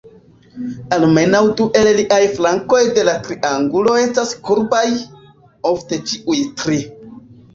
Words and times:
Almenaŭ 0.95 1.41
du 1.59 1.65
el 1.81 1.89
la 1.97 2.17
flankoj 2.37 2.79
de 2.95 3.03
la 3.09 3.13
triangulo 3.27 3.93
estas 4.05 4.33
kurbaj; 4.49 4.83
ofte 5.73 6.01
ĉiuj 6.13 6.39
tri. 6.63 6.81